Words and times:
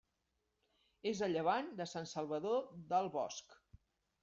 És 1.11 1.21
a 1.25 1.29
llevant 1.33 1.69
de 1.83 1.87
Sant 1.93 2.09
Salvador 2.15 2.59
del 2.95 3.13
Bosc. 3.21 3.57